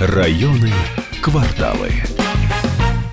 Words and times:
Районы, 0.00 0.72
кварталы. 1.20 1.90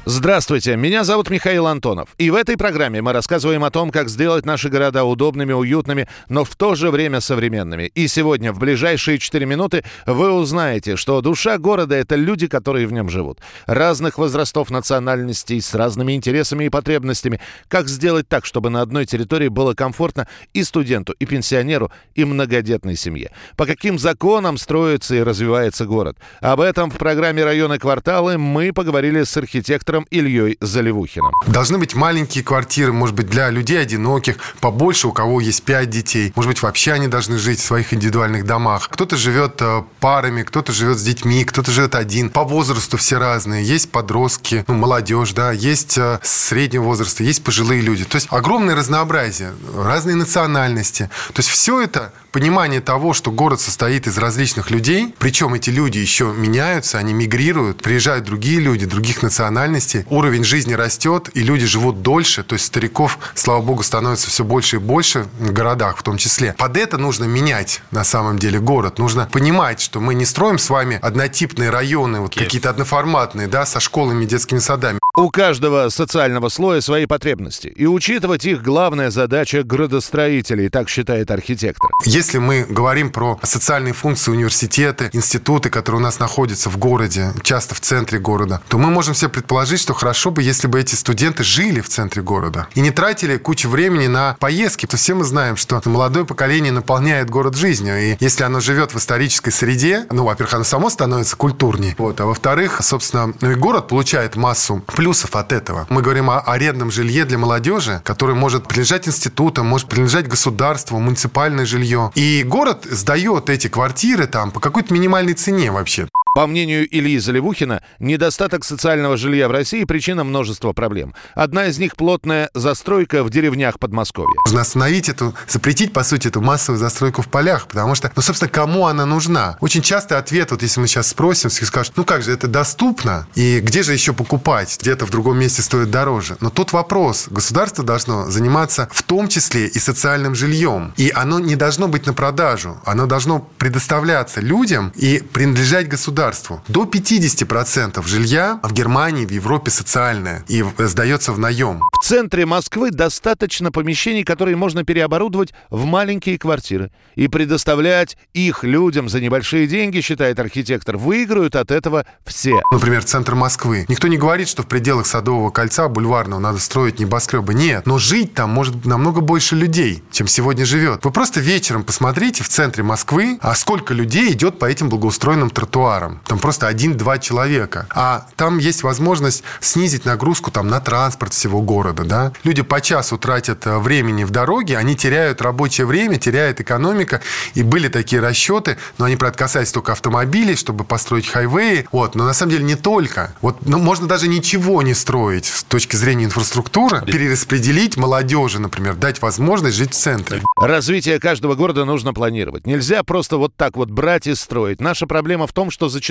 Здравствуйте, 0.08 0.76
меня 0.76 1.04
зовут 1.04 1.32
Михаил 1.32 1.66
Антонов. 1.66 2.10
И 2.20 2.30
в 2.30 2.36
этой 2.36 2.58
программе 2.58 3.02
мы 3.02 3.12
рассказываем 3.12 3.64
о 3.64 3.72
том, 3.72 3.90
как 3.90 4.08
сделать 4.08 4.46
наши 4.46 4.70
города 4.70 5.04
удобными, 5.04 5.52
уютными, 5.52 6.08
но 6.30 6.44
в 6.44 6.56
то 6.56 6.76
же 6.76 6.92
время 6.92 7.22
современными. 7.22 7.86
И 7.96 8.08
сегодня, 8.08 8.54
в 8.54 8.60
ближайшие 8.60 9.18
4 9.18 9.48
минуты, 9.48 9.84
вы 10.06 10.32
узнаете, 10.32 10.96
что 10.96 11.22
душа 11.22 11.58
города— 11.58 11.96
это 11.98 12.14
люди, 12.14 12.46
которые 12.46 12.86
в 12.86 12.94
нем 12.94 13.10
живут. 13.10 13.40
Разных 13.66 14.20
возрастов, 14.20 14.70
национальностей, 14.70 15.60
с 15.60 15.74
разными 15.74 16.14
интересами 16.14 16.66
и 16.66 16.70
потребностями. 16.70 17.42
Как 17.68 17.88
сделать 17.88 18.28
так, 18.28 18.46
чтобы 18.46 18.70
на 18.70 18.82
одной 18.82 19.08
территории 19.08 19.48
было 19.48 19.74
комфортно 19.74 20.28
и 20.54 20.64
студенту, 20.64 21.16
и 21.18 21.26
пенсионеру, 21.26 21.92
и 22.14 22.26
многодетной 22.26 22.96
семье. 22.96 23.32
По 23.58 23.66
каким 23.66 23.98
законам 23.98 24.60
строится 24.60 25.16
и 25.16 25.24
развивается 25.24 25.86
город. 25.86 26.20
Об 26.42 26.62
этом 26.62 26.92
в 26.92 26.98
программе 27.00 27.44
«Районы 27.44 27.80
кварталы» 27.80 28.38
мы 28.38 28.72
поговорили 28.72 29.24
с 29.24 29.36
архитектором 29.36 29.95
директором 29.96 30.06
Ильей 30.10 30.58
Заливухиным. 30.62 31.32
Должны 31.48 31.78
быть 31.78 31.96
маленькие 31.96 32.44
квартиры, 32.44 32.92
может 32.92 33.16
быть, 33.16 33.30
для 33.30 33.50
людей 33.50 33.82
одиноких, 33.82 34.38
побольше, 34.60 35.08
у 35.08 35.12
кого 35.12 35.42
есть 35.42 35.64
пять 35.64 35.90
детей. 35.90 36.34
Может 36.36 36.50
быть, 36.50 36.62
вообще 36.62 36.94
они 36.94 37.08
должны 37.08 37.38
жить 37.38 37.60
в 37.60 37.66
своих 37.66 37.94
индивидуальных 37.94 38.46
домах. 38.46 38.90
Кто-то 38.92 39.16
живет 39.16 39.62
э, 39.62 39.84
парами, 40.00 40.44
кто-то 40.44 40.72
живет 40.72 40.98
с 40.98 41.04
детьми, 41.04 41.44
кто-то 41.46 41.72
живет 41.72 41.96
один. 41.96 42.30
По 42.30 42.44
возрасту 42.44 42.98
все 42.98 43.18
разные. 43.18 43.64
Есть 43.64 43.92
подростки, 43.92 44.64
ну, 44.68 44.74
молодежь, 44.76 45.34
да, 45.34 45.52
есть 45.52 45.98
э, 45.98 46.20
среднего 46.24 46.84
возраста, 46.84 47.24
есть 47.24 47.44
пожилые 47.44 47.82
люди. 47.82 48.04
То 48.06 48.16
есть 48.16 48.28
огромное 48.30 48.76
разнообразие, 48.76 49.54
разные 49.78 50.16
национальности. 50.16 51.10
То 51.34 51.40
есть 51.40 51.50
все 51.50 51.82
это 51.82 52.12
понимание 52.36 52.82
того, 52.82 53.14
что 53.14 53.32
город 53.32 53.62
состоит 53.62 54.08
из 54.08 54.18
различных 54.18 54.70
людей, 54.70 55.16
причем 55.20 55.54
эти 55.54 55.70
люди 55.70 56.00
еще 56.00 56.34
меняются, 56.38 56.98
они 56.98 57.14
мигрируют, 57.14 57.82
приезжают 57.82 58.26
другие 58.26 58.60
люди, 58.60 58.86
других 58.86 59.24
национальностей, 59.24 59.85
уровень 60.10 60.44
жизни 60.44 60.74
растет, 60.74 61.30
и 61.34 61.42
люди 61.42 61.66
живут 61.66 62.02
дольше, 62.02 62.44
то 62.44 62.54
есть 62.54 62.66
стариков, 62.66 63.20
слава 63.34 63.62
богу, 63.62 63.84
становится 63.84 64.30
все 64.30 64.44
больше 64.44 64.78
и 64.78 64.80
больше 64.80 65.28
в 65.40 65.52
городах 65.52 65.98
в 65.98 66.04
том 66.04 66.18
числе. 66.18 66.54
Под 66.58 66.78
это 66.78 66.98
нужно 66.98 67.26
менять 67.26 67.82
на 67.92 68.04
самом 68.04 68.40
деле 68.40 68.60
город. 68.60 69.00
Нужно 69.00 69.30
понимать, 69.32 69.82
что 69.82 70.00
мы 70.00 70.16
не 70.16 70.26
строим 70.26 70.58
с 70.58 70.70
вами 70.70 71.00
однотипные 71.02 71.70
районы, 71.70 72.20
вот 72.22 72.36
какие-то 72.36 72.70
одноформатные, 72.70 73.48
да, 73.48 73.66
со 73.66 73.80
школами, 73.80 74.26
детскими 74.26 74.60
садами. 74.60 75.00
У 75.18 75.30
каждого 75.30 75.88
социального 75.88 76.50
слоя 76.50 76.82
свои 76.82 77.06
потребности. 77.06 77.68
И 77.68 77.86
учитывать 77.86 78.44
их 78.44 78.62
главная 78.62 79.12
задача 79.12 79.64
градостроителей, 79.64 80.68
так 80.68 80.90
считает 80.90 81.32
архитектор. 81.32 81.90
Если 82.04 82.38
мы 82.38 82.66
говорим 82.68 83.10
про 83.10 83.40
социальные 83.42 83.94
функции 83.94 84.32
университеты, 84.32 85.10
институты, 85.14 85.70
которые 85.70 86.02
у 86.02 86.04
нас 86.04 86.20
находятся 86.20 86.70
в 86.70 86.78
городе, 86.78 87.32
часто 87.44 87.76
в 87.76 87.80
центре 87.80 88.20
города, 88.20 88.62
то 88.68 88.78
мы 88.78 88.90
можем 88.90 89.16
себе 89.16 89.30
предположить, 89.30 89.80
что 89.80 89.94
хорошо 89.94 90.32
бы, 90.32 90.44
если 90.44 90.68
бы 90.68 90.82
эти 90.82 90.96
студенты 90.96 91.46
жили 91.46 91.80
в 91.80 91.88
центре 91.88 92.22
города 92.22 92.68
и 92.76 92.82
не 92.82 92.92
тратили 92.92 93.38
кучу 93.38 93.70
времени 93.70 94.08
на 94.08 94.36
поездки. 94.42 94.86
То 94.86 94.98
все 94.98 95.14
мы 95.14 95.24
знаем, 95.24 95.56
что 95.56 95.82
молодое 95.86 96.26
поколение 96.26 96.74
наполняет 96.74 97.30
город 97.30 97.56
жизнью. 97.56 97.98
И 98.02 98.18
если 98.20 98.44
оно 98.44 98.60
живет 98.60 98.94
в 98.94 98.98
исторической 98.98 99.52
среде, 99.52 100.08
ну, 100.12 100.26
во-первых, 100.26 100.56
оно 100.56 100.64
само 100.66 100.90
становится 100.90 101.38
культурнее. 101.38 101.96
Вот, 101.98 102.20
а 102.20 102.26
во-вторых, 102.26 102.80
собственно, 102.82 103.34
ну 103.40 103.52
и 103.52 103.56
город 103.56 103.88
получает 103.88 104.36
массу 104.36 104.84
плюсов 105.06 105.36
от 105.36 105.52
этого. 105.52 105.86
Мы 105.92 106.02
говорим 106.02 106.32
о 106.32 106.40
арендном 106.40 106.90
жилье 106.90 107.26
для 107.26 107.38
молодежи, 107.38 108.02
которое 108.04 108.34
может 108.34 108.68
принадлежать 108.68 109.08
институтам, 109.08 109.68
может 109.68 109.88
принадлежать 109.88 110.28
государству, 110.28 110.98
муниципальное 110.98 111.68
жилье. 111.68 112.12
И 112.16 112.44
город 112.44 112.88
сдает 112.90 113.52
эти 113.52 113.68
квартиры 113.68 114.26
там 114.26 114.50
по 114.50 114.60
какой-то 114.60 114.92
минимальной 114.96 115.36
цене 115.36 115.70
вообще. 115.70 116.08
По 116.36 116.48
мнению 116.48 116.86
Ильи 116.94 117.18
Заливухина, 117.18 117.82
недостаток 118.00 118.66
социального 118.66 119.16
жилья 119.16 119.48
в 119.48 119.52
России– 119.52 119.84
причина 119.86 120.26
множества 120.26 120.74
проблем. 120.74 121.16
Одна 121.34 121.68
из 121.68 121.80
них– 121.80 121.96
плотная 121.96 122.50
застройка 122.54 123.24
в 123.24 123.30
деревнях 123.30 123.80
Подмосковья. 123.80 124.36
Нужно 124.44 124.60
остановить 124.60 125.08
эту, 125.08 125.34
запретить, 125.48 125.94
по 125.94 126.04
сути, 126.04 126.28
эту 126.28 126.42
массовую 126.42 126.78
застройку 126.78 127.22
в 127.22 127.30
полях, 127.30 127.70
потому 127.70 127.96
что, 127.96 128.12
ну, 128.18 128.22
собственно, 128.22 128.50
кому 128.50 128.86
она 128.86 129.06
нужна? 129.06 129.58
Очень 129.62 129.82
часто 129.82 130.18
ответ, 130.18 130.52
вот 130.52 130.62
если 130.62 130.82
мы 130.82 130.88
сейчас 130.88 131.08
спросим, 131.08 131.50
все 131.50 131.64
скажут, 131.64 131.94
ну 131.96 132.04
как 132.04 132.22
же, 132.22 132.34
это 132.34 132.50
доступно, 132.50 133.30
и 133.36 133.62
где 133.62 133.82
же 133.82 133.94
еще 133.94 134.12
покупать? 134.12 134.78
Где-то 134.82 135.06
в 135.06 135.12
другом 135.12 135.40
месте 135.40 135.62
стоит 135.62 135.90
дороже. 135.90 136.36
Но 136.42 136.50
тут 136.50 136.74
вопрос. 136.74 137.28
Государство 137.30 137.82
должно 137.82 138.30
заниматься 138.30 138.90
в 138.92 139.04
том 139.04 139.30
числе 139.30 139.68
и 139.68 139.80
социальным 139.80 140.36
жильем. 140.36 140.94
И 140.98 141.14
оно 141.16 141.40
не 141.40 141.56
должно 141.56 141.88
быть 141.88 142.06
на 142.06 142.14
продажу. 142.14 142.78
Оно 142.84 143.06
должно 143.06 143.40
предоставляться 143.58 144.42
людям 144.42 144.92
и 144.98 145.24
принадлежать 145.32 145.88
государству 145.88 146.25
государству. 146.26 146.62
До 146.68 146.84
50% 146.84 148.06
жилья 148.08 148.60
в 148.64 148.74
Германии, 148.74 149.26
в 149.26 149.32
Европе 149.32 149.72
социальное 149.72 150.44
и 150.48 150.64
сдается 150.80 151.32
в 151.32 151.40
наем. 151.40 151.82
В 151.94 152.04
центре 152.04 152.46
Москвы 152.46 152.92
достаточно 152.92 153.72
помещений, 153.72 154.24
которые 154.24 154.56
можно 154.56 154.84
переоборудовать 154.84 155.54
в 155.70 155.86
маленькие 155.86 156.38
квартиры 156.38 156.92
и 157.16 157.28
предоставлять 157.28 158.18
их 158.34 158.64
людям 158.64 159.10
за 159.10 159.20
небольшие 159.20 159.68
деньги, 159.68 160.02
считает 160.02 160.40
архитектор. 160.40 160.98
Выиграют 160.98 161.56
от 161.56 161.72
этого 161.72 162.06
все. 162.26 162.62
Например, 162.72 163.04
центр 163.04 163.36
Москвы. 163.36 163.86
Никто 163.88 164.08
не 164.08 164.18
говорит, 164.18 164.48
что 164.48 164.64
в 164.64 164.68
пределах 164.68 165.06
Садового 165.06 165.52
кольца, 165.52 165.88
бульварного, 165.88 166.40
надо 166.40 166.60
строить 166.60 167.00
небоскребы. 167.00 167.54
Нет. 167.54 167.86
Но 167.86 167.98
жить 167.98 168.34
там 168.34 168.50
может 168.50 168.86
намного 168.86 169.22
больше 169.22 169.56
людей, 169.56 170.04
чем 170.12 170.28
сегодня 170.28 170.66
живет. 170.66 171.04
Вы 171.06 171.12
просто 171.12 171.40
вечером 171.40 171.84
посмотрите 171.84 172.44
в 172.44 172.50
центре 172.50 172.84
Москвы, 172.84 173.38
а 173.42 173.56
сколько 173.56 173.94
людей 173.94 174.32
идет 174.32 174.60
по 174.60 174.66
этим 174.66 174.90
благоустроенным 174.90 175.50
тротуарам. 175.50 176.15
Там 176.26 176.40
просто 176.40 176.68
один-два 176.68 177.20
человека. 177.20 177.88
А 177.90 178.28
там 178.36 178.58
есть 178.58 178.84
возможность 178.84 179.44
снизить 179.60 180.06
нагрузку 180.06 180.52
там, 180.52 180.68
на 180.68 180.80
транспорт 180.80 181.34
всего 181.34 181.62
города. 181.62 182.04
Да? 182.04 182.34
Люди 182.44 182.62
по 182.62 182.82
часу 182.82 183.18
тратят 183.18 183.66
э, 183.66 183.78
времени 183.78 184.24
в 184.24 184.32
дороге, 184.32 184.78
они 184.78 184.96
теряют 184.96 185.42
рабочее 185.42 185.86
время, 185.86 186.18
теряет 186.18 186.62
экономика. 186.62 187.22
И 187.54 187.64
были 187.64 187.88
такие 187.88 188.22
расчеты, 188.22 188.78
но 188.98 189.06
они, 189.06 189.16
правда, 189.16 189.38
касались 189.38 189.72
только 189.72 189.92
автомобилей, 189.92 190.56
чтобы 190.56 190.84
построить 190.84 191.28
хайвеи. 191.28 191.88
Вот. 191.92 192.16
Но 192.16 192.26
на 192.26 192.34
самом 192.34 192.52
деле 192.52 192.64
не 192.64 192.76
только. 192.76 193.34
Вот, 193.42 193.66
ну, 193.66 193.80
можно 193.80 194.08
даже 194.08 194.28
ничего 194.28 194.82
не 194.82 194.94
строить 194.94 195.46
с 195.46 195.64
точки 195.64 195.96
зрения 195.96 196.26
инфраструктуры, 196.26 197.02
перераспределить 197.02 197.98
молодежи, 197.98 198.60
например, 198.60 198.96
дать 198.96 199.22
возможность 199.22 199.78
жить 199.78 199.94
в 199.94 199.98
центре. 199.98 200.42
Развитие 200.58 201.20
каждого 201.20 201.56
города 201.56 201.86
нужно 201.86 202.14
планировать. 202.14 202.66
Нельзя 202.66 203.04
просто 203.04 203.38
вот 203.38 203.56
так 203.56 203.78
вот 203.78 203.90
брать 203.90 204.28
и 204.28 204.36
строить. 204.36 204.82
Наша 204.82 205.08
проблема 205.08 205.48
в 205.48 205.54
том, 205.54 205.72
что 205.72 205.90
зачастую 205.90 206.05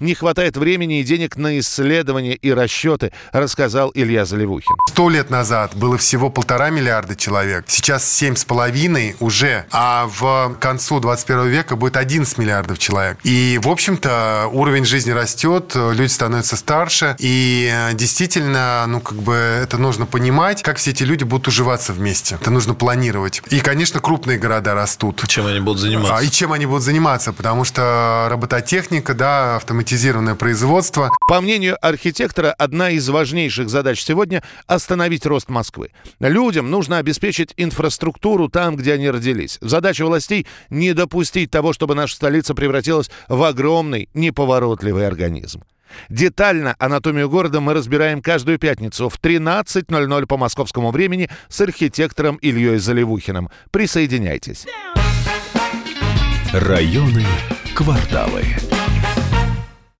не 0.00 0.14
хватает 0.14 0.56
времени 0.56 1.00
и 1.00 1.04
денег 1.04 1.36
на 1.36 1.58
исследования 1.58 2.34
и 2.34 2.52
расчеты, 2.52 3.12
рассказал 3.32 3.90
Илья 3.94 4.24
Заливухин. 4.24 4.76
Сто 4.88 5.08
лет 5.10 5.30
назад 5.30 5.74
было 5.74 5.98
всего 5.98 6.30
полтора 6.30 6.70
миллиарда 6.70 7.14
человек. 7.16 7.64
Сейчас 7.68 8.08
семь 8.08 8.34
с 8.34 8.44
половиной 8.44 9.16
уже. 9.20 9.66
А 9.70 10.08
в 10.08 10.56
концу 10.60 11.00
21 11.00 11.48
века 11.48 11.76
будет 11.76 11.96
11 11.96 12.38
миллиардов 12.38 12.78
человек. 12.78 13.18
И, 13.22 13.60
в 13.62 13.68
общем-то, 13.68 14.48
уровень 14.52 14.84
жизни 14.84 15.10
растет, 15.10 15.72
люди 15.74 16.10
становятся 16.10 16.56
старше. 16.56 17.16
И 17.18 17.70
э, 17.72 17.94
действительно, 17.94 18.84
ну, 18.86 19.00
как 19.00 19.18
бы 19.18 19.34
это 19.34 19.78
нужно 19.78 20.06
понимать, 20.06 20.62
как 20.62 20.78
все 20.78 20.90
эти 20.90 21.02
люди 21.02 21.24
будут 21.24 21.48
уживаться 21.48 21.92
вместе. 21.92 22.36
Это 22.40 22.50
нужно 22.50 22.74
планировать. 22.74 23.42
И, 23.50 23.60
конечно, 23.60 24.00
крупные 24.00 24.38
города 24.38 24.74
растут. 24.74 25.22
Чем 25.28 25.46
они 25.46 25.60
будут 25.60 25.80
заниматься? 25.80 26.16
А, 26.16 26.22
и 26.22 26.30
чем 26.30 26.52
они 26.52 26.66
будут 26.66 26.82
заниматься? 26.82 27.32
Потому 27.32 27.64
что 27.64 28.26
робототехника, 28.30 29.14
да, 29.14 29.17
да, 29.18 29.56
автоматизированное 29.56 30.36
производство. 30.36 31.10
По 31.26 31.40
мнению 31.40 31.76
архитектора, 31.82 32.52
одна 32.52 32.90
из 32.90 33.06
важнейших 33.08 33.68
задач 33.68 34.00
сегодня– 34.00 34.42
остановить 34.66 35.26
рост 35.26 35.50
Москвы. 35.50 35.90
Людям 36.20 36.70
нужно 36.70 36.98
обеспечить 36.98 37.52
инфраструктуру 37.56 38.48
там, 38.48 38.76
где 38.76 38.94
они 38.94 39.10
родились. 39.10 39.58
Задача 39.60 40.06
властей– 40.06 40.46
не 40.70 40.94
допустить 40.94 41.50
того, 41.50 41.72
чтобы 41.72 41.94
наша 41.96 42.14
столица 42.14 42.54
превратилась 42.54 43.10
в 43.28 43.42
огромный, 43.42 44.08
неповоротливый 44.14 45.06
организм. 45.06 45.64
Детально 46.08 46.76
анатомию 46.78 47.28
города 47.28 47.60
мы 47.60 47.74
разбираем 47.74 48.22
каждую 48.22 48.58
пятницу 48.58 49.08
в 49.08 49.18
13.00 49.18 50.26
по 50.26 50.36
московскому 50.36 50.92
времени 50.92 51.28
с 51.48 51.60
архитектором 51.60 52.36
Ильей 52.36 52.78
Заливухиным. 52.78 53.50
Присоединяйтесь. 53.72 54.66
Районы, 56.52 57.24
кварталы. 57.74 58.44